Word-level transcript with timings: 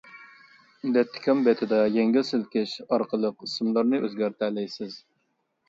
دەتتىكام 0.95 1.43
بېتىدە 1.47 1.83
يەڭگىل 1.97 2.25
سىلكىش 2.31 2.75
ئارقىلىق 2.89 3.47
ئىسىملارنى 3.49 4.03
ئۆزگەرتەلەيسىز. 4.03 5.01